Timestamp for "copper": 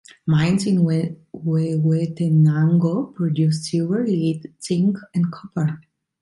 5.31-5.79